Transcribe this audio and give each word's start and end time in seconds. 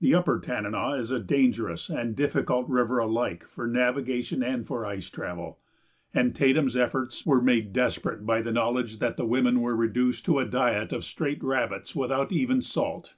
The 0.00 0.14
upper 0.14 0.38
Tanana 0.38 0.98
is 1.00 1.10
a 1.10 1.18
dangerous 1.18 1.88
and 1.88 2.14
difficult 2.14 2.68
river 2.68 2.98
alike 2.98 3.46
for 3.48 3.66
navigation 3.66 4.42
and 4.42 4.66
for 4.66 4.84
ice 4.84 5.08
travel, 5.08 5.58
and 6.12 6.34
Tatum's 6.36 6.76
efforts 6.76 7.24
were 7.24 7.40
made 7.40 7.72
desperate 7.72 8.26
by 8.26 8.42
the 8.42 8.52
knowledge 8.52 8.98
that 8.98 9.16
the 9.16 9.24
women 9.24 9.62
were 9.62 9.74
reduced 9.74 10.26
to 10.26 10.38
a 10.38 10.44
diet 10.44 10.92
of 10.92 11.02
straight 11.06 11.42
rabbits 11.42 11.96
without 11.96 12.30
even 12.30 12.60
salt. 12.60 13.14